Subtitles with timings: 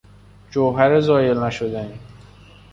[0.51, 1.99] جوهر زایل نشدنی